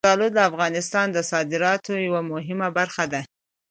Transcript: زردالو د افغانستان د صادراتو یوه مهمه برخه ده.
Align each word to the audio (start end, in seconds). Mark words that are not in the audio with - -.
زردالو 0.07 0.27
د 0.35 0.39
افغانستان 0.49 1.07
د 1.11 1.17
صادراتو 1.31 1.91
یوه 2.07 2.21
مهمه 2.31 2.67
برخه 2.77 3.03
ده. 3.13 3.21